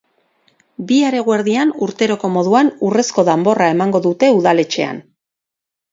Bihar 0.91 1.17
eguerdian 1.17 1.73
urteroko 1.87 2.31
moduan 2.37 2.73
urrezko 2.89 3.27
danborra 3.31 3.71
emango 3.75 4.05
dute 4.07 4.31
udaletxean. 4.43 5.03